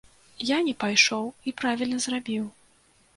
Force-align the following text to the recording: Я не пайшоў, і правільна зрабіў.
Я 0.51 0.57
не 0.67 0.71
пайшоў, 0.83 1.27
і 1.51 1.53
правільна 1.59 1.99
зрабіў. 2.07 2.49